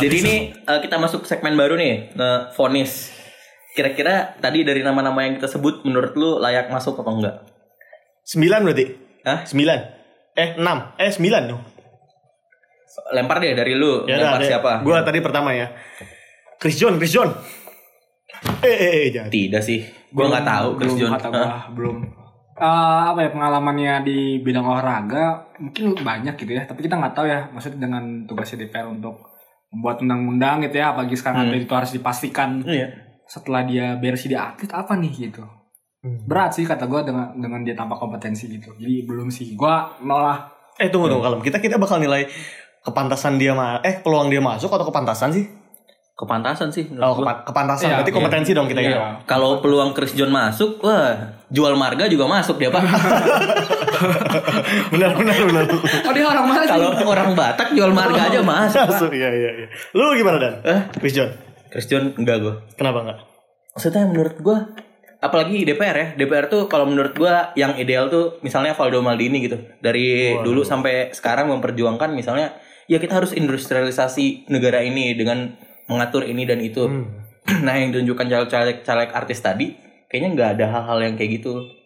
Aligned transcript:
Jadi 0.00 0.16
ini 0.22 0.34
eh, 0.54 0.78
kita 0.80 0.96
masuk 0.96 1.26
segmen 1.26 1.54
baru 1.58 1.74
nih, 1.74 2.14
nge 2.14 2.30
vonis. 2.54 3.12
Kira-kira 3.74 4.34
tadi 4.42 4.66
dari 4.66 4.82
nama-nama 4.82 5.22
yang 5.22 5.38
kita 5.38 5.46
sebut 5.46 5.86
menurut 5.86 6.12
lu 6.18 6.38
layak 6.42 6.70
masuk 6.72 6.98
apa 6.98 7.10
enggak? 7.10 7.36
Sembilan 8.26 8.60
berarti? 8.66 8.86
Hah? 9.22 9.46
Sembilan? 9.46 9.78
Eh 10.34 10.48
enam? 10.58 10.94
Eh 10.98 11.10
sembilan 11.12 11.42
dong. 11.46 11.62
Lempar 13.14 13.38
deh 13.38 13.54
dari 13.54 13.78
lu, 13.78 14.08
Ya 14.10 14.18
lempar 14.18 14.42
udah, 14.42 14.48
siapa? 14.48 14.72
Gue 14.82 14.96
tadi 15.06 15.18
pertama 15.22 15.54
ya. 15.54 15.70
Chris 16.58 16.74
John, 16.74 16.98
Chris 16.98 17.14
John. 17.14 17.30
Eh, 18.62 18.66
eh, 18.66 18.90
eh 19.06 19.08
jangan. 19.14 19.30
Tidak 19.30 19.62
sih. 19.62 19.86
Gua 20.10 20.26
nggak 20.30 20.46
tahu 20.46 20.68
Chris 20.82 20.94
belum 20.94 20.98
John. 20.98 21.12
kata 21.14 21.28
gua, 21.30 21.56
belum 21.74 21.96
Eh, 22.58 23.02
apa 23.14 23.22
ya 23.22 23.30
pengalamannya 23.30 24.02
di 24.02 24.42
bidang 24.42 24.66
olahraga 24.66 25.46
mungkin 25.62 25.94
banyak 25.94 26.34
gitu 26.34 26.58
ya 26.58 26.66
tapi 26.66 26.82
kita 26.82 26.98
nggak 26.98 27.14
tahu 27.14 27.30
ya 27.30 27.46
maksudnya 27.54 27.86
dengan 27.86 28.26
tugasnya 28.26 28.66
DPR 28.66 28.90
untuk 28.90 29.14
membuat 29.70 30.00
undang-undang 30.00 30.62
gitu 30.62 30.76
ya 30.76 30.90
apalagi 30.90 31.12
sekarang 31.12 31.38
Hmm. 31.38 31.48
atlet 31.50 31.62
itu 31.62 31.74
harus 31.74 31.90
dipastikan 31.90 32.48
Iya. 32.60 32.88
setelah 33.24 33.62
dia 33.62 33.94
beres 33.94 34.20
jadi 34.20 34.36
atlet 34.46 34.70
apa 34.70 34.94
nih 34.94 35.12
gitu 35.26 35.44
Hmm. 35.98 36.24
berat 36.24 36.52
sih 36.52 36.62
kata 36.62 36.84
gue 36.84 37.00
dengan 37.02 37.34
dengan 37.34 37.60
dia 37.60 37.74
tanpa 37.74 37.94
kompetensi 37.94 38.48
gitu 38.48 38.70
jadi 38.74 39.04
belum 39.04 39.28
sih 39.28 39.52
gue 39.52 39.74
nolak 40.02 40.56
Eh 40.78 40.88
tunggu 40.88 41.10
tunggu 41.10 41.20
kalem. 41.20 41.42
Kita 41.42 41.58
kita 41.58 41.74
bakal 41.74 41.98
nilai 41.98 42.22
kepantasan 42.80 43.34
dia 43.34 43.50
ma 43.50 43.82
eh 43.82 43.98
peluang 43.98 44.26
dia 44.26 44.38
masuk 44.38 44.70
atau 44.70 44.86
kepantasan 44.86 45.28
sih? 45.28 45.42
Kepantasan 46.14 46.70
sih 46.70 46.86
Oh, 46.94 47.14
kepa- 47.14 47.42
kepantasan. 47.44 47.82
Iya, 47.84 47.94
Berarti 47.96 48.10
iya. 48.10 48.16
kompetensi 48.16 48.50
dong 48.52 48.66
kita 48.66 48.80
Iya. 48.80 48.90
ya. 48.92 48.98
Kalau 49.24 49.58
peluang 49.58 49.90
Chris 49.90 50.14
John 50.14 50.30
masuk, 50.30 50.78
wah, 50.80 51.14
jual 51.48 51.74
marga 51.74 52.06
juga 52.06 52.26
masuk 52.26 52.58
dia, 52.58 52.70
Pak. 52.70 52.78
benar 54.92 55.10
benar 55.16 55.36
benar. 55.44 55.64
oh 55.70 56.12
dia 56.12 56.26
orang 56.26 56.44
mana 56.46 56.62
sih 56.64 56.70
Kalau 56.72 57.10
orang 57.10 57.30
Batak 57.34 57.68
jual 57.74 57.90
marga 57.92 58.20
aja 58.30 58.40
Pak. 58.42 58.56
Masuk 58.88 59.12
iya 59.18 59.30
iya 59.30 59.50
iya. 59.64 59.66
Lu 59.94 60.12
gimana 60.14 60.36
Dan? 60.40 60.54
Eh? 60.64 60.80
Chris 60.98 61.14
John. 61.14 61.30
Chris 61.68 61.86
John 61.86 62.14
enggak 62.16 62.40
gua. 62.40 62.54
Kenapa 62.74 62.98
enggak? 63.04 63.18
Maksudnya 63.76 64.04
menurut 64.08 64.36
gua 64.40 64.58
apalagi 65.18 65.66
DPR 65.66 65.96
ya. 65.96 66.06
DPR 66.14 66.46
tuh 66.46 66.70
kalau 66.70 66.86
menurut 66.86 67.14
gua 67.18 67.50
yang 67.58 67.74
ideal 67.76 68.08
tuh 68.08 68.38
misalnya 68.40 68.72
Valdo 68.72 69.02
Maldini 69.02 69.44
gitu. 69.44 69.58
Dari 69.82 70.34
Waduh. 70.34 70.44
dulu 70.46 70.60
sampai 70.64 71.10
sekarang 71.12 71.50
memperjuangkan 71.52 72.14
misalnya 72.14 72.56
ya 72.88 72.96
kita 72.96 73.20
harus 73.20 73.36
industrialisasi 73.36 74.48
negara 74.48 74.80
ini 74.80 75.12
dengan 75.14 75.54
mengatur 75.86 76.24
ini 76.24 76.44
dan 76.48 76.60
itu. 76.60 76.84
Hmm. 76.86 77.06
Nah, 77.64 77.80
yang 77.80 77.96
ditunjukkan 77.96 78.28
caleg-caleg 78.28 78.76
caleg 78.84 79.08
artis 79.08 79.40
tadi 79.40 79.72
kayaknya 80.12 80.28
nggak 80.36 80.50
ada 80.60 80.66
hal-hal 80.68 80.98
yang 81.00 81.14
kayak 81.16 81.40
gitu. 81.40 81.77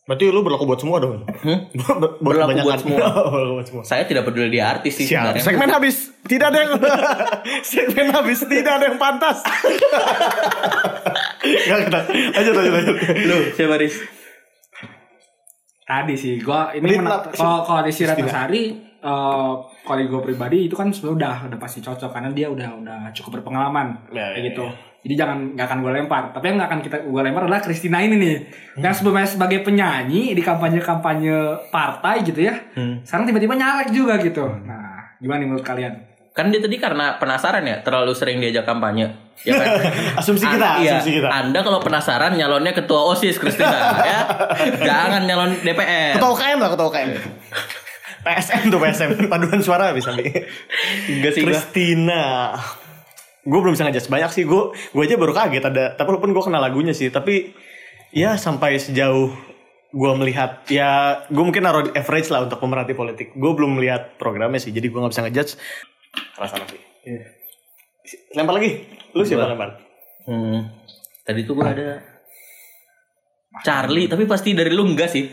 Berarti 0.00 0.24
lu 0.26 0.40
berlaku 0.40 0.64
buat 0.64 0.80
semua 0.80 0.98
dong. 0.98 1.22
Hmm? 1.22 1.58
Ber- 2.02 2.18
Berlaku 2.18 2.60
buat 2.60 2.78
semua. 2.78 2.98
Oh, 3.06 3.30
berlaku 3.34 3.54
buat 3.56 3.68
semua. 3.68 3.82
Saya 3.82 4.02
tidak 4.04 4.24
peduli 4.24 4.50
dia 4.50 4.70
artis 4.70 4.96
sih 4.96 5.06
Siap. 5.06 5.36
sebenarnya. 5.36 5.44
Segmen 5.44 5.68
habis. 5.70 5.96
Tidak 6.20 6.46
ada 6.46 6.58
yang 6.58 6.72
segmen 7.70 8.06
habis. 8.10 8.38
Tidak 8.42 8.72
ada 8.72 8.84
yang 8.86 8.96
pantas. 8.96 9.38
Enggak 11.40 11.78
kita. 11.86 12.00
Lanjut 12.32 12.54
lanjut 12.54 12.72
lanjut. 12.74 12.96
Lu 13.24 13.36
siapa 13.52 13.76
Riz? 13.76 13.96
tadi 15.82 16.14
sih 16.14 16.38
gue 16.38 16.60
ini 16.78 17.02
kalau 17.34 17.66
kalau 17.66 17.82
di 17.82 17.90
Sirat 17.90 18.14
Kristina. 18.14 18.46
Nasari 18.46 18.62
eh 18.78 19.52
kalau 19.82 20.02
gue 20.06 20.22
pribadi 20.22 20.70
itu 20.70 20.78
kan 20.78 20.86
sebenarnya 20.86 21.16
udah 21.18 21.36
udah 21.50 21.58
pasti 21.58 21.82
cocok 21.82 22.14
karena 22.14 22.30
dia 22.30 22.46
udah 22.46 22.78
udah 22.78 22.98
cukup 23.10 23.42
berpengalaman 23.42 23.98
Ya, 24.08 24.30
kayak 24.30 24.38
ya, 24.38 24.46
gitu 24.46 24.64
jadi 25.00 25.14
jangan 25.16 25.56
nggak 25.56 25.66
akan 25.66 25.78
gue 25.80 25.92
lempar 25.94 26.22
tapi 26.30 26.44
yang 26.44 26.56
nggak 26.56 26.68
akan 26.68 26.80
kita 26.80 26.96
gue 27.02 27.20
lempar 27.22 27.42
adalah 27.44 27.60
Kristina 27.60 27.98
ini 27.98 28.14
nih 28.14 28.36
yang 28.76 28.92
sebelumnya 28.92 29.24
sebagai 29.24 29.60
penyanyi 29.60 30.32
di 30.32 30.40
kampanye 30.40 30.78
kampanye 30.78 31.36
partai 31.68 32.20
gitu 32.22 32.40
ya 32.42 32.54
Hmm. 32.72 33.00
sekarang 33.00 33.24
tiba-tiba 33.26 33.54
nyalek 33.54 33.88
juga 33.90 34.16
gitu 34.16 34.44
nah 34.62 35.16
gimana 35.16 35.40
nih 35.40 35.48
menurut 35.48 35.64
kalian 35.64 35.94
Kan 36.30 36.54
dia 36.54 36.62
tadi 36.62 36.78
karena 36.78 37.18
penasaran 37.18 37.66
ya, 37.66 37.82
terlalu 37.82 38.14
sering 38.14 38.38
diajak 38.38 38.62
kampanye. 38.62 39.10
Ya 39.42 39.50
kan? 39.50 39.66
Asumsi 40.22 40.46
kita, 40.46 40.62
An- 40.62 40.80
iya. 40.80 40.96
asumsi 40.96 41.18
kita. 41.18 41.26
Anda 41.26 41.58
kalau 41.58 41.82
penasaran 41.82 42.38
nyalonnya 42.38 42.70
ketua 42.70 43.02
OSIS 43.10 43.34
Kristina 43.34 43.66
ya. 44.08 44.20
Jangan 44.78 45.26
nyalon 45.26 45.58
DPR. 45.58 46.14
Ketua 46.16 46.30
UKM 46.30 46.58
lah 46.62 46.70
ketua 46.70 46.86
UKM. 46.86 47.08
PSM 48.24 48.62
tuh 48.70 48.78
PSM 48.78 49.10
paduan 49.26 49.58
suara 49.58 49.90
bisa 49.90 50.14
nih. 50.14 50.30
Enggak 51.10 51.32
sih. 51.34 51.42
Kristina. 51.42 52.54
Gue 53.46 53.60
belum 53.60 53.72
bisa 53.72 53.84
ngejudge 53.88 54.10
banyak 54.12 54.30
sih. 54.32 54.44
Gue 54.44 54.72
gue 54.72 55.02
aja 55.02 55.16
baru 55.16 55.32
kaget 55.32 55.64
ada. 55.64 55.84
Tapi 55.96 56.08
walaupun 56.10 56.32
gue 56.32 56.42
kenal 56.44 56.60
lagunya 56.60 56.92
sih. 56.92 57.08
Tapi 57.08 57.54
ya 58.12 58.36
sampai 58.36 58.76
sejauh 58.76 59.32
gue 59.90 60.12
melihat 60.14 60.62
ya 60.70 61.22
gue 61.26 61.42
mungkin 61.42 61.66
naruh 61.66 61.90
di 61.90 61.92
average 61.96 62.30
lah 62.30 62.44
untuk 62.44 62.60
pemerhati 62.60 62.92
politik. 62.92 63.32
Gue 63.34 63.52
belum 63.56 63.80
melihat 63.80 64.16
programnya 64.20 64.60
sih. 64.60 64.70
Jadi 64.70 64.86
gue 64.88 64.98
nggak 65.00 65.12
bisa 65.12 65.24
ngejudge. 65.24 65.52
Rasa 66.36 66.56
sih. 66.68 66.80
Lempar 68.34 68.58
lagi. 68.58 68.86
Lu 69.14 69.22
siapa 69.26 69.46
lempar? 69.46 69.78
Hmm. 70.26 70.80
Tadi 71.24 71.46
tuh 71.46 71.54
gua 71.54 71.72
ada 71.72 72.02
Charlie, 73.66 74.06
tapi 74.06 74.24
pasti 74.30 74.54
dari 74.54 74.70
lu 74.70 74.86
enggak 74.86 75.10
sih. 75.10 75.26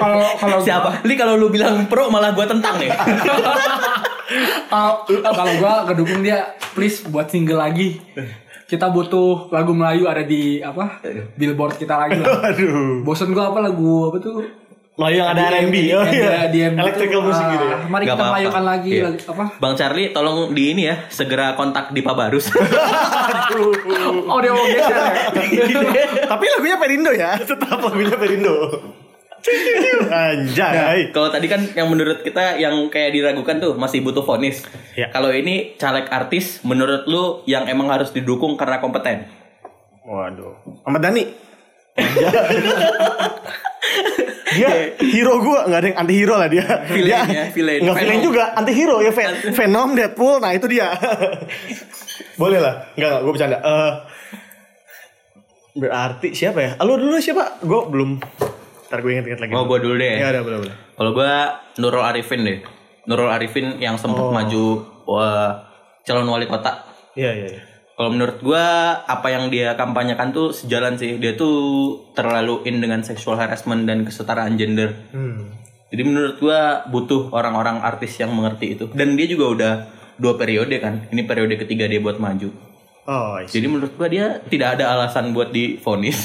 kalau 0.00 0.30
kalau 0.40 0.58
Siapa? 0.64 1.04
Li 1.04 1.14
kalau 1.16 1.36
lu 1.36 1.52
bilang 1.52 1.84
pro 1.88 2.08
malah 2.08 2.32
gua 2.32 2.48
tentang 2.48 2.80
nih. 2.80 2.88
kalau 4.74 5.32
kalau 5.32 5.52
gue 5.54 5.74
kedukung 5.88 6.20
dia 6.20 6.38
please 6.72 7.02
buat 7.04 7.26
single 7.26 7.58
lagi 7.58 8.00
kita 8.64 8.88
butuh 8.88 9.48
lagu 9.48 9.70
Melayu 9.70 10.04
ada 10.04 10.22
di 10.22 10.58
apa 10.58 10.98
billboard 11.34 11.76
kita 11.76 11.94
lagi 11.96 12.16
lah 12.16 12.48
Aduh. 12.48 13.02
bosen 13.02 13.30
gue 13.30 13.40
apa 13.42 13.60
lagu 13.60 14.08
apa 14.08 14.18
tuh 14.18 14.40
Melayu 14.94 15.16
yang 15.18 15.28
ada 15.28 15.42
R&B. 15.52 15.74
Oh 15.90 16.06
iya. 16.06 16.46
di- 16.46 16.62
Electrical 16.62 17.18
itu, 17.18 17.26
music 17.26 17.42
ah, 17.42 17.50
gitu 17.50 17.64
ya. 17.66 17.76
mari 17.84 18.02
Nggak 18.04 18.14
kita 18.14 18.30
melayukan 18.30 18.62
lagi 18.64 18.90
Iya. 18.92 19.02
lagi- 19.04 19.26
apa 19.26 19.44
Bang 19.58 19.74
Charlie 19.74 20.08
tolong 20.08 20.38
di 20.50 20.70
ini 20.70 20.86
ya, 20.86 20.96
segera 21.08 21.46
kontak 21.52 21.90
di 21.90 21.98
Pabarus. 21.98 22.46
oh 24.24 24.38
dia 24.38 24.50
mau 24.50 24.64
geser 24.64 24.94
ya 24.94 25.12
Tapi 26.24 26.44
lagunya 26.48 26.76
Perindo 26.78 27.10
ya, 27.10 27.34
tetap 27.36 27.74
lagunya 27.76 28.14
Perindo. 28.14 28.54
Anjay. 30.08 31.12
Kalau 31.12 31.28
tadi 31.28 31.46
kan 31.48 31.60
yang 31.76 31.92
menurut 31.92 32.24
kita 32.24 32.56
yang 32.56 32.88
kayak 32.88 33.12
diragukan 33.12 33.60
tuh 33.60 33.72
masih 33.76 34.00
butuh 34.00 34.24
vonis. 34.24 34.64
Ya. 34.96 35.12
Kalau 35.12 35.28
ini 35.32 35.76
caleg 35.76 36.08
artis 36.08 36.64
menurut 36.64 37.04
lu 37.04 37.44
yang 37.44 37.68
emang 37.68 37.92
harus 37.92 38.10
didukung 38.10 38.56
karena 38.56 38.80
kompeten. 38.80 39.28
Waduh. 40.04 40.56
Ahmad 40.84 41.00
Dhani. 41.04 41.24
dia 44.54 44.70
hero 44.98 45.38
gua 45.42 45.66
nggak 45.66 45.78
ada 45.78 45.88
yang 45.90 45.98
anti 45.98 46.14
hero 46.14 46.34
lah 46.38 46.48
dia. 46.50 46.66
Villain 46.90 47.26
dia 47.26 47.34
ya, 47.34 47.44
villain. 47.54 47.80
Nggak 47.86 47.96
villain 48.02 48.22
juga, 48.22 48.44
anti 48.54 48.72
hero 48.74 48.96
ya 49.02 49.10
Ven 49.14 49.32
Venom, 49.54 49.88
Deadpool, 49.94 50.42
nah 50.42 50.50
itu 50.54 50.66
dia. 50.66 50.90
Boleh 52.40 52.58
lah, 52.58 52.90
nggak 52.98 53.08
nggak, 53.10 53.22
gue 53.22 53.32
bercanda. 53.34 53.58
Eh, 53.62 53.92
berarti 55.78 56.28
siapa 56.34 56.58
ya? 56.62 56.70
Lu 56.82 56.98
dulu 56.98 57.18
siapa? 57.18 57.62
Gue 57.62 57.80
belum. 57.90 58.10
Ntar 58.94 59.02
gue 59.02 59.10
inget-inget 59.18 59.40
lagi. 59.42 59.50
Mau 59.50 59.66
gua 59.66 59.82
dulu 59.82 59.98
deh. 59.98 60.22
Ya 60.22 60.30
udah 60.30 60.42
boleh 60.46 60.58
boleh. 60.62 60.76
Kalau 60.94 61.10
gua 61.10 61.30
Nurul 61.82 62.06
Arifin 62.06 62.46
deh. 62.46 62.58
Nurul 63.10 63.26
Arifin 63.26 63.82
yang 63.82 63.98
sempat 63.98 64.22
Oh. 64.22 64.30
maju 64.30 64.86
wah, 65.10 65.66
calon 66.06 66.30
wali 66.30 66.46
kota. 66.46 66.86
Iya 67.18 67.34
iya. 67.34 67.48
iya. 67.58 67.62
Kalau 67.98 68.14
menurut 68.14 68.38
gua 68.38 68.62
apa 69.02 69.34
yang 69.34 69.50
dia 69.50 69.74
kampanyekan 69.74 70.30
tuh 70.30 70.54
sejalan 70.54 70.94
sih. 70.94 71.18
Dia 71.18 71.34
tuh 71.34 71.98
terlalu 72.14 72.62
in 72.70 72.78
dengan 72.78 73.02
sexual 73.02 73.34
harassment 73.34 73.82
dan 73.82 74.06
kesetaraan 74.06 74.54
gender. 74.54 74.94
Hmm. 75.10 75.50
Jadi 75.90 76.02
menurut 76.06 76.38
gua 76.38 76.86
butuh 76.86 77.34
orang-orang 77.34 77.82
artis 77.82 78.14
yang 78.22 78.30
mengerti 78.30 78.78
itu. 78.78 78.86
Dan 78.94 79.18
dia 79.18 79.26
juga 79.26 79.44
udah 79.50 79.74
dua 80.22 80.38
periode 80.38 80.78
kan. 80.78 81.10
Ini 81.10 81.26
periode 81.26 81.58
ketiga 81.58 81.90
dia 81.90 81.98
buat 81.98 82.22
maju. 82.22 82.73
Oh. 83.04 83.36
Jadi 83.44 83.66
menurut 83.68 83.92
gua 84.00 84.08
dia 84.08 84.40
tidak 84.48 84.80
ada 84.80 84.96
alasan 84.96 85.36
buat 85.36 85.52
difonis. 85.52 86.24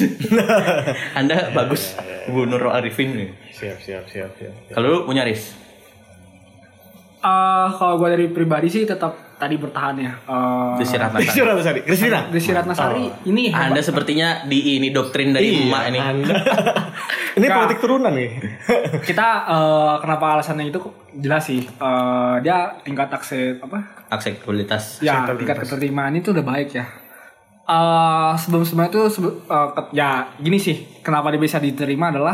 Anda 1.19 1.51
bagus, 1.51 1.99
Bu 2.31 2.47
Nurul 2.47 2.71
Arifin. 2.71 3.35
siap 3.51 3.83
siap 3.83 4.07
siap 4.07 4.31
siap. 4.39 4.53
Kalau 4.71 4.87
lu 4.87 4.99
punya 5.03 5.27
Riz? 5.27 5.51
Eh, 7.19 7.67
kalau 7.75 7.99
gue 7.99 8.09
dari 8.15 8.27
pribadi 8.31 8.71
sih 8.71 8.87
tetap 8.87 9.28
tadi 9.39 9.55
bertahan 9.55 9.95
ya 9.97 10.11
Eh, 10.19 10.73
Desi 10.77 10.93
Ratnasari. 10.93 11.23
Desi 11.23 11.39
Ratnasari, 11.41 11.79
Kristina. 11.81 12.19
Desi 12.27 12.51
Ratnasari 12.51 13.05
ini 13.23 13.47
hebat. 13.47 13.71
Anda 13.71 13.81
sepertinya 13.81 14.43
di 14.43 14.77
ini 14.77 14.91
doktrin 14.91 15.31
dari 15.31 15.55
emak 15.57 15.83
ini. 15.87 15.97
Anda. 15.97 16.33
ini 17.37 17.41
Nggak. 17.41 17.55
politik 17.57 17.77
turunan 17.79 18.11
nih. 18.11 18.29
kita 19.09 19.27
eh, 19.47 19.93
kenapa 19.97 20.35
alasannya 20.35 20.67
itu 20.67 20.79
jelas 21.15 21.41
sih 21.41 21.63
Eh, 21.63 22.35
dia 22.39 22.57
tingkat 22.79 23.07
akses 23.09 23.57
apa 23.57 23.79
Akseptabilitas. 24.09 24.99
ya 24.99 25.23
tingkat 25.25 25.57
keterterimaan 25.57 26.13
itu 26.13 26.29
udah 26.29 26.43
baik 26.43 26.69
ya 26.73 26.85
Eh 27.63 28.31
sebelum 28.35 28.63
sebelumnya 28.63 28.89
itu 28.89 29.01
sebe- 29.11 29.45
eh, 29.45 29.69
ke- 29.71 29.93
ya 29.93 30.09
gini 30.35 30.57
sih 30.57 30.75
kenapa 30.99 31.29
dia 31.29 31.37
bisa 31.37 31.57
diterima 31.57 32.09
adalah 32.09 32.33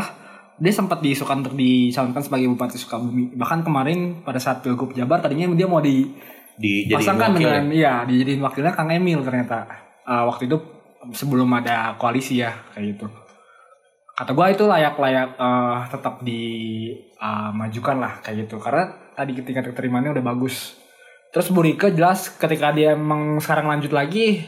dia 0.56 0.72
sempat 0.72 0.98
diisukan 0.98 1.38
untuk 1.38 1.52
dicalonkan 1.54 2.18
sebagai 2.18 2.48
bupati 2.48 2.74
Sukabumi 2.74 3.36
bahkan 3.36 3.60
kemarin 3.60 3.98
pada 4.22 4.36
saat 4.36 4.58
pilgub 4.58 4.90
Jabar 4.90 5.20
tadinya 5.20 5.44
dia 5.50 5.68
mau 5.68 5.78
di 5.78 6.08
Pasangkan 6.96 7.36
dengan 7.36 7.68
iya 7.68 8.02
dijadiin 8.08 8.40
wakilnya 8.40 8.72
Kang 8.72 8.88
Emil 8.88 9.20
ternyata. 9.20 9.68
Eh, 10.06 10.24
waktu 10.24 10.48
itu 10.48 10.56
sebelum 11.12 11.48
ada 11.52 11.94
koalisi 12.00 12.40
ya 12.40 12.52
kayak 12.72 12.96
gitu. 12.96 13.06
Kata 14.16 14.32
gue 14.32 14.46
itu 14.48 14.64
layak-layak 14.64 15.28
eh, 15.36 15.78
tetap 15.92 16.14
dimajukan 16.24 17.96
lah 18.00 18.12
kayak 18.24 18.48
gitu. 18.48 18.56
Karena 18.56 18.88
tadi 19.12 19.36
tingkat 19.36 19.72
keterimaannya 19.72 20.16
udah 20.16 20.24
bagus. 20.24 20.76
Terus 21.30 21.52
Burike 21.52 21.92
jelas 21.92 22.32
ketika 22.32 22.72
dia 22.72 22.96
emang 22.96 23.36
sekarang 23.36 23.68
lanjut 23.68 23.92
lagi 23.92 24.40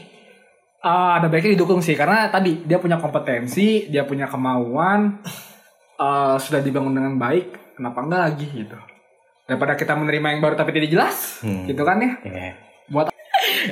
eh, 0.81 1.11
ada 1.13 1.29
baiknya 1.29 1.53
didukung 1.53 1.85
sih. 1.85 1.93
Karena 1.93 2.33
tadi 2.33 2.65
dia 2.65 2.81
punya 2.81 2.97
kompetensi 2.97 3.85
dia 3.85 4.09
punya 4.09 4.25
kemauan 4.25 5.21
eh, 6.01 6.35
sudah 6.41 6.59
dibangun 6.65 6.97
dengan 6.97 7.21
baik 7.21 7.77
kenapa 7.77 8.03
enggak 8.03 8.21
lagi 8.33 8.47
gitu 8.65 8.79
daripada 9.49 9.73
kita 9.73 9.91
menerima 9.91 10.27
yang 10.29 10.39
baru 10.39 10.53
tapi 10.53 10.69
tidak 10.71 10.89
jelas 10.89 11.41
Hmm. 11.41 11.65
gitu 11.65 11.81
kan 11.81 11.97
ya 11.97 12.11
Iya. 12.21 12.49
buat 12.87 13.05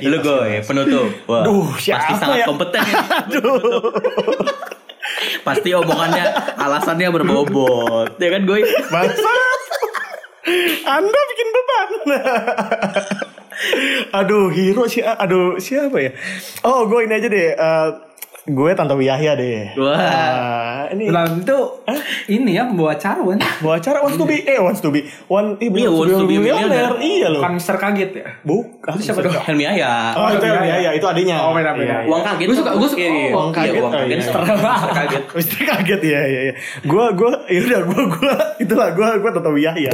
Lu 0.00 0.16
gue 0.18 0.62
penutup. 0.64 1.06
Wah, 1.26 1.42
Duh, 1.44 1.70
pasti 1.70 2.12
sangat 2.14 2.40
ya? 2.40 2.46
kompeten 2.46 2.82
ya. 2.82 2.98
pasti 5.46 5.68
omongannya 5.70 6.24
alasannya 6.56 7.08
berbobot. 7.10 8.08
Ya 8.16 8.28
kan 8.28 8.42
gue? 8.44 8.58
Bangsa. 8.88 9.32
Anda 10.88 11.20
bikin 11.30 11.48
beban. 11.52 11.88
aduh, 14.14 14.46
hero 14.48 14.84
sih. 14.86 15.02
Aduh, 15.04 15.58
siapa 15.58 15.98
ya? 16.00 16.10
Oh, 16.62 16.86
gue 16.86 17.04
ini 17.04 17.14
aja 17.14 17.28
deh. 17.28 17.48
Eh, 17.52 17.88
gue 18.48 18.70
Tantowi 18.72 19.04
Yahya 19.04 19.32
deh. 19.34 19.76
Wah. 19.76 19.92
Ah, 19.94 20.82
ini 20.88 21.08
Nah, 21.08 21.28
itu 21.28 21.56
ini 22.26 22.50
ya 22.50 22.64
pembawa 22.64 22.92
acara 22.92 23.20
kan 23.20 23.36
mau 23.60 23.72
acara 23.72 24.00
wants 24.00 24.16
to 24.16 24.24
be 24.24 24.40
eh 24.40 24.56
wants 24.56 24.80
to 24.80 24.88
be 24.88 25.00
one 25.26 25.56
eh, 25.56 25.68
Iya, 25.68 25.86
wants 25.86 26.12
to 26.14 26.24
be 26.24 26.36
millionaire. 26.36 26.96
iya 26.98 27.28
loh 27.28 27.38
bukan 27.38 27.52
Mister 27.54 27.76
Kaget 27.76 28.10
ya 28.14 28.26
bukan 28.42 28.92
Itu 28.94 29.02
siapa 29.02 29.20
dong? 29.20 29.36
Helmi 29.38 29.64
Ayah. 29.64 30.12
oh 30.14 30.28
itu 30.30 30.44
iya, 30.44 30.60
ya 30.62 30.76
ya 30.80 30.90
itu 30.92 31.04
adanya 31.04 31.36
Oh, 31.40 31.52
beda, 31.52 31.72
beda. 31.72 31.84
Iya, 31.84 31.96
iya. 31.98 32.08
Uang 32.08 32.22
kaget. 32.22 32.46
Gue 32.46 32.56
suka- 32.56 32.74
gue 32.74 32.88
suka- 32.88 33.00
Iya, 33.00 33.12
oh, 33.28 33.38
uang 33.38 33.50
kaget. 33.50 33.72
uang 33.78 33.92
kaget. 33.92 34.08
iya. 34.08 34.16
Mister 34.18 34.40
Mister 34.40 34.90
kaget. 34.94 35.22
Mesti 35.30 35.56
kaget 35.62 36.00
ya 36.02 36.20
ya 36.26 36.40
ya. 36.42 36.54
Gua 36.82 37.04
gua 37.12 37.30
ya 37.46 37.60
udah 37.62 37.80
gua 37.84 38.02
gua 38.10 38.34
itulah 38.56 38.88
gua 38.90 39.08
gua 39.18 39.30
tetap 39.30 39.52
Yahya. 39.54 39.92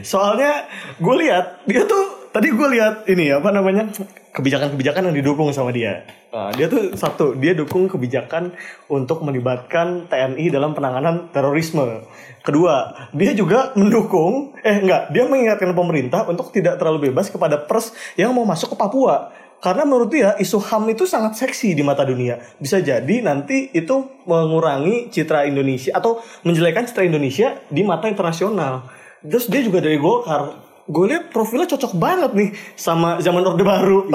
Soalnya 0.00 0.52
gue 0.96 1.14
lihat 1.18 1.44
dia 1.64 1.82
tuh 1.84 2.15
tadi 2.36 2.52
gue 2.52 2.68
lihat 2.76 3.08
ini 3.08 3.32
apa 3.32 3.48
namanya 3.48 3.88
kebijakan-kebijakan 4.36 5.08
yang 5.08 5.16
didukung 5.16 5.48
sama 5.56 5.72
dia. 5.72 6.04
Nah, 6.28 6.52
dia 6.52 6.68
tuh 6.68 6.92
satu 6.92 7.32
dia 7.32 7.56
dukung 7.56 7.88
kebijakan 7.88 8.52
untuk 8.92 9.24
melibatkan 9.24 10.04
TNI 10.04 10.52
dalam 10.52 10.76
penanganan 10.76 11.32
terorisme. 11.32 12.04
Kedua, 12.44 13.08
dia 13.16 13.32
juga 13.32 13.72
mendukung 13.72 14.52
eh 14.60 14.84
enggak, 14.84 15.16
dia 15.16 15.24
mengingatkan 15.24 15.72
pemerintah 15.72 16.28
untuk 16.28 16.52
tidak 16.52 16.76
terlalu 16.76 17.08
bebas 17.08 17.32
kepada 17.32 17.56
pers 17.56 17.96
yang 18.20 18.36
mau 18.36 18.44
masuk 18.44 18.76
ke 18.76 18.84
Papua. 18.84 19.32
Karena 19.56 19.88
menurut 19.88 20.12
dia 20.12 20.36
isu 20.36 20.60
HAM 20.60 20.92
itu 20.92 21.08
sangat 21.08 21.40
seksi 21.40 21.72
di 21.72 21.80
mata 21.80 22.04
dunia. 22.04 22.36
Bisa 22.60 22.76
jadi 22.84 23.24
nanti 23.24 23.72
itu 23.72 24.04
mengurangi 24.28 25.08
citra 25.08 25.48
Indonesia 25.48 25.96
atau 25.96 26.20
menjelekan 26.44 26.84
citra 26.84 27.08
Indonesia 27.08 27.56
di 27.72 27.80
mata 27.80 28.04
internasional. 28.12 28.84
Terus 29.24 29.48
dia 29.48 29.64
juga 29.64 29.80
dari 29.80 29.96
Golkar. 29.96 30.65
Gue 30.86 31.10
lihat 31.10 31.34
profilnya 31.34 31.66
cocok 31.66 31.98
banget 31.98 32.30
nih 32.30 32.54
sama 32.78 33.18
zaman 33.18 33.42
Orde 33.42 33.66
Baru. 33.66 34.06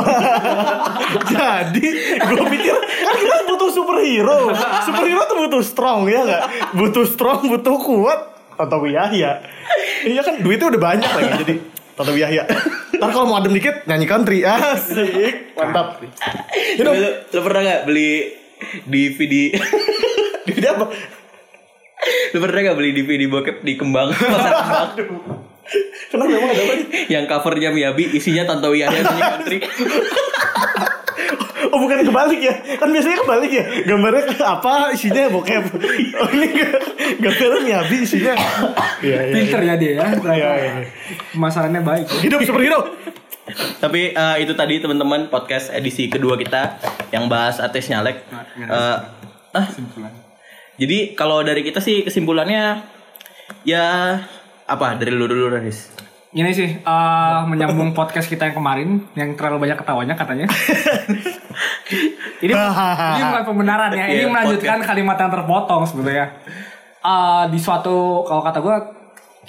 jadi 1.36 1.88
gue 2.16 2.46
pikir 2.48 2.76
kan 2.80 3.16
kita 3.20 3.36
butuh 3.44 3.70
superhero. 3.76 4.56
Superhero 4.88 5.22
tuh 5.28 5.38
butuh 5.44 5.62
strong 5.68 6.08
ya 6.08 6.24
nggak? 6.24 6.44
Butuh 6.80 7.04
strong, 7.04 7.44
butuh 7.52 7.76
kuat. 7.76 8.20
Toto 8.56 8.88
Yahya. 8.88 9.44
Iya 10.08 10.22
kan 10.24 10.40
duitnya 10.40 10.72
udah 10.72 10.82
banyak 10.82 11.12
lagi 11.12 11.32
jadi 11.44 11.56
Toto 11.92 12.16
Yahya. 12.16 12.48
Ntar 12.96 13.10
kalau 13.12 13.28
mau 13.28 13.44
adem 13.44 13.52
dikit 13.52 13.84
nyanyi 13.92 14.08
country 14.08 14.48
asik 14.48 15.60
mantap. 15.60 16.00
You 16.80 16.88
know, 16.88 16.96
lu 16.96 17.40
pernah 17.44 17.62
gak 17.68 17.84
beli 17.84 18.32
DVD 18.88 19.60
DVD 20.48 20.66
apa? 20.72 20.88
Lu 22.32 22.38
pernah 22.40 22.60
gak 22.64 22.78
beli 22.80 22.96
DVD 22.96 23.28
bokep 23.28 23.60
di 23.60 23.76
Kembang 23.76 24.16
Pasar 24.16 24.96
Kembang 24.96 25.51
Kenapa 26.12 26.28
memang 26.28 26.50
ada 26.52 26.62
apa 26.68 26.74
nih? 26.76 26.88
Yang 27.08 27.26
covernya 27.32 27.70
Miyabi 27.72 28.04
Isinya 28.12 28.44
Tantowi 28.44 28.84
Yahya 28.84 29.02
Isinya 29.06 29.26
country 29.38 29.58
Oh 31.72 31.80
bukan 31.80 32.04
kebalik 32.04 32.42
ya? 32.44 32.56
Kan 32.76 32.92
biasanya 32.92 33.18
kebalik 33.24 33.52
ya. 33.54 33.64
Gambarnya 33.88 34.24
apa 34.44 34.92
isinya 34.92 35.32
bokep. 35.32 35.64
Oh 36.20 36.30
ini 36.36 36.48
gambarnya 37.24 37.60
Miyabi 37.64 37.98
isinya. 38.04 38.34
Iya 39.00 39.20
iya. 39.30 39.34
pinter 39.34 39.62
ya 39.64 39.74
dia 39.80 39.92
ya 39.96 40.06
Iya 40.36 40.50
iya. 40.60 40.72
masalahnya 41.32 41.80
baik 41.80 42.12
ya. 42.12 42.20
Hidup 42.28 42.44
superhero. 42.44 42.92
Tapi 43.80 44.12
eh, 44.12 44.36
itu 44.44 44.52
tadi 44.52 44.84
teman-teman 44.84 45.32
podcast 45.32 45.72
edisi 45.72 46.12
kedua 46.12 46.36
kita 46.36 46.76
yang 47.16 47.32
bahas 47.32 47.64
artis 47.64 47.88
nyalek. 47.88 48.20
Eh, 48.60 48.98
ah, 49.56 49.68
jadi 50.76 51.14
kalau 51.16 51.46
dari 51.46 51.64
kita 51.64 51.80
sih 51.80 52.04
kesimpulannya 52.04 52.84
ya 53.64 54.18
apa 54.72 54.96
dari 54.96 55.12
lu 55.12 55.28
dulu 55.28 55.52
Riz? 55.52 55.92
Ini 56.32 56.48
sih 56.56 56.80
eh, 56.80 57.40
menyambung 57.44 57.92
podcast 57.92 58.32
kita 58.32 58.48
yang 58.48 58.56
kemarin 58.56 59.04
yang 59.20 59.36
terlalu 59.36 59.68
banyak 59.68 59.78
ketawanya 59.84 60.16
katanya. 60.16 60.48
ini, 62.44 62.54
ini 62.56 63.24
bukan 63.28 63.44
pembenaran 63.44 63.92
ya, 63.92 64.08
ini 64.08 64.24
Iya, 64.24 64.32
melanjutkan 64.32 64.80
kalimat 64.80 65.20
yang 65.20 65.28
terpotong 65.28 65.84
sebetulnya. 65.84 66.32
Eh, 67.04 67.44
di 67.52 67.60
suatu 67.60 68.24
kalau 68.24 68.40
kata 68.48 68.64
gue 68.64 68.76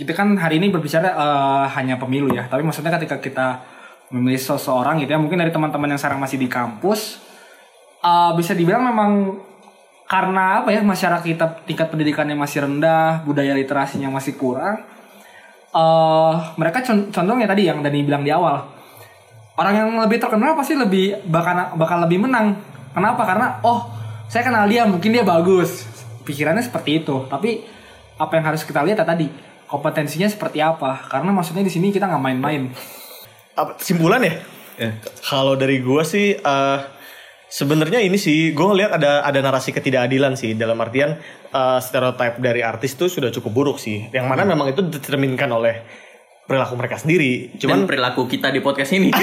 kita 0.02 0.10
kan 0.10 0.34
hari 0.34 0.58
ini 0.58 0.74
berbicara 0.74 1.06
eh, 1.06 1.64
hanya 1.78 2.02
pemilu 2.02 2.34
ya, 2.34 2.50
tapi 2.50 2.66
maksudnya 2.66 2.90
ketika 2.98 3.22
kita 3.22 3.62
memilih 4.10 4.42
seseorang 4.42 4.98
gitu 4.98 5.14
ya, 5.14 5.22
mungkin 5.22 5.38
dari 5.38 5.54
teman-teman 5.54 5.94
yang 5.94 6.00
sekarang 6.02 6.18
masih 6.18 6.42
di 6.42 6.50
kampus 6.50 7.22
eh, 8.02 8.32
bisa 8.34 8.58
dibilang 8.58 8.82
memang 8.90 9.38
karena 10.10 10.60
apa 10.60 10.75
ya 10.75 10.82
masyarakat 10.82 11.25
kita 11.25 11.46
tingkat 11.64 11.88
pendidikannya 11.88 12.34
masih 12.34 12.66
rendah, 12.66 13.22
budaya 13.22 13.54
literasinya 13.54 14.10
masih 14.10 14.34
kurang. 14.34 14.82
Eh 15.72 16.34
mereka 16.60 16.84
con- 16.84 17.08
contohnya 17.08 17.48
tadi 17.48 17.64
yang 17.64 17.80
Dani 17.80 18.04
bilang 18.04 18.22
di 18.22 18.32
awal. 18.32 18.60
Orang 19.52 19.74
yang 19.76 19.88
lebih 20.00 20.16
terkenal 20.16 20.56
pasti 20.56 20.76
lebih 20.76 21.24
bakal 21.28 21.76
bakal 21.76 22.04
lebih 22.04 22.24
menang. 22.24 22.56
Kenapa? 22.92 23.24
Karena 23.24 23.60
oh, 23.64 23.88
saya 24.28 24.44
kenal 24.44 24.69
dia, 24.69 24.84
mungkin 24.88 25.12
dia 25.12 25.24
bagus. 25.24 25.88
Pikirannya 26.24 26.64
seperti 26.64 27.04
itu. 27.04 27.24
Tapi 27.28 27.64
apa 28.16 28.32
yang 28.36 28.44
harus 28.52 28.64
kita 28.64 28.84
lihat 28.84 29.00
ya 29.00 29.06
tadi 29.08 29.28
kompetensinya 29.69 30.28
seperti 30.28 30.60
apa? 30.60 31.08
Karena 31.08 31.32
maksudnya 31.32 31.64
di 31.64 31.73
sini 31.73 31.92
kita 31.92 32.08
nggak 32.08 32.23
main-main. 32.23 32.68
Apa 33.56 33.76
simpulan 33.80 34.25
ya? 34.25 34.40
Kalau 35.20 35.56
dari 35.56 35.85
gua 35.85 36.00
sih 36.04 36.32
eh 36.37 36.78
sebenarnya 37.52 38.00
ini 38.00 38.16
sih 38.16 38.56
gue 38.56 38.64
ngeliat 38.64 38.97
ada 38.97 39.21
ada 39.28 39.38
narasi 39.44 39.76
ketidakadilan 39.76 40.40
sih 40.40 40.56
dalam 40.56 40.80
artian 40.80 41.21
eh, 41.52 41.78
stereotip 41.85 42.40
dari 42.40 42.64
artis 42.64 42.97
tuh 42.97 43.12
sudah 43.12 43.28
cukup 43.28 43.52
buruk 43.52 43.76
sih. 43.76 44.09
Yang 44.09 44.26
mana 44.32 44.49
memang 44.49 44.73
itu 44.73 44.80
dicerminkan 44.80 45.52
oleh 45.52 45.85
perilaku 46.42 46.75
mereka 46.75 46.96
sendiri. 46.99 47.54
Cuman 47.56 47.87
Cuman 47.87 47.88
perilaku 47.88 48.26
kita 48.26 48.50
di 48.50 48.61
podcast 48.61 48.90
ini. 48.92 49.11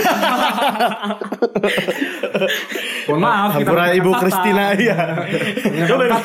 Mohon 3.09 3.21
maaf, 3.25 3.57
kita 3.57 3.73
Hampura 3.73 3.83
bukan 3.89 3.97
Ibu. 3.99 4.11
Kristina 4.21 4.65
iya. 4.77 4.97
Ya, 5.65 5.85
Coba 5.89 6.21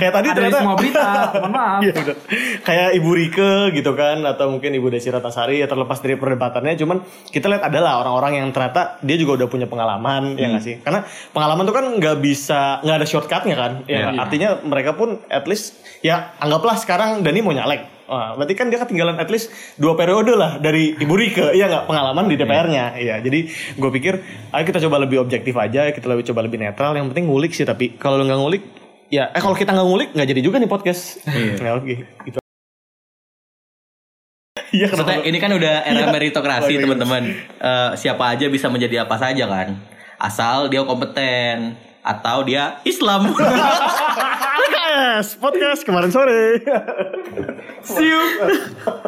kayak 0.00 0.12
tadi 0.16 0.28
Ada 0.32 0.36
ternyata 0.36 0.58
semua 0.64 0.76
berita. 0.80 1.08
Mohon 1.38 1.52
maaf. 1.52 1.80
Bener. 1.84 2.16
kayak 2.68 2.88
Ibu 2.98 3.10
Rike 3.12 3.52
gitu 3.76 3.92
kan 3.92 4.24
atau 4.24 4.46
mungkin 4.48 4.70
Ibu 4.72 4.88
Desi 4.88 5.12
Ratnasari 5.12 5.60
ya 5.60 5.66
terlepas 5.68 5.98
dari 6.00 6.16
perdebatannya 6.16 6.74
cuman 6.78 6.98
kita 7.30 7.46
lihat 7.52 7.68
adalah 7.68 8.00
orang-orang 8.02 8.42
yang 8.42 8.48
ternyata 8.54 8.98
dia 9.04 9.16
juga 9.18 9.42
udah 9.42 9.48
punya 9.50 9.66
pengalaman 9.68 10.38
ya 10.38 10.46
nggak 10.52 10.64
sih 10.64 10.76
karena 10.80 11.04
pengalaman 11.34 11.62
tuh 11.68 11.74
kan 11.74 11.84
nggak 11.98 12.16
bisa 12.22 12.80
nggak 12.80 12.96
ada 13.02 13.06
shortcutnya 13.06 13.56
kan 13.56 13.72
ya 13.86 14.10
nggak? 14.10 14.22
artinya 14.22 14.48
mereka 14.62 14.90
pun 14.94 15.18
at 15.28 15.44
least 15.50 15.82
ya 16.00 16.32
anggaplah 16.38 16.78
sekarang 16.78 17.20
Dani 17.20 17.40
mau 17.42 17.54
nyalek 17.54 18.01
Wah, 18.12 18.36
berarti 18.36 18.52
kan 18.52 18.68
dia 18.68 18.76
ketinggalan 18.76 19.16
at 19.16 19.32
least 19.32 19.48
dua 19.80 19.96
periode 19.96 20.36
lah 20.36 20.60
dari 20.60 20.92
Ibu 20.92 21.14
Rike, 21.16 21.56
iya 21.56 21.64
nggak 21.64 21.88
pengalaman 21.88 22.28
di 22.28 22.36
DPR-nya, 22.36 23.00
iya. 23.00 23.16
Jadi 23.24 23.48
gue 23.72 23.90
pikir, 23.96 24.20
ayo 24.52 24.64
kita 24.68 24.84
coba 24.84 25.00
lebih 25.00 25.16
objektif 25.16 25.56
aja, 25.56 25.88
kita 25.88 26.12
lebih 26.12 26.28
coba 26.28 26.44
lebih 26.44 26.60
netral. 26.60 26.92
Yang 26.92 27.16
penting 27.16 27.24
ngulik 27.32 27.56
sih, 27.56 27.64
tapi 27.64 27.96
kalau 27.96 28.20
lu 28.20 28.28
nggak 28.28 28.36
ngulik, 28.36 28.62
ya, 29.08 29.32
eh 29.32 29.40
kalau 29.40 29.56
kita 29.56 29.72
nggak 29.72 29.88
ngulik 29.88 30.08
nggak 30.12 30.28
jadi 30.28 30.40
juga 30.44 30.60
nih 30.60 30.68
podcast. 30.68 31.24
Iya, 31.24 31.72
oke. 31.72 31.94
Gitu. 32.28 32.38
Iya, 34.72 34.88
Maksudnya 34.92 35.20
ini 35.24 35.38
kan 35.40 35.52
udah 35.52 35.74
era 35.84 36.00
Iya. 36.00 36.12
meritokrasi 36.12 36.72
iya. 36.76 36.80
teman-teman. 36.84 37.22
Eh, 37.60 37.90
siapa 37.96 38.24
aja 38.36 38.44
bisa 38.52 38.68
menjadi 38.68 39.08
apa 39.08 39.16
saja 39.16 39.44
kan. 39.48 39.80
Asal 40.20 40.68
dia 40.68 40.84
kompeten 40.84 41.76
atau 42.04 42.44
dia 42.44 42.76
Islam. 42.84 43.32
Podcast, 44.92 45.40
podcast 45.40 45.80
kemarin 45.88 46.12
sore. 46.12 46.60
See 47.96 48.12
you. 48.12 49.00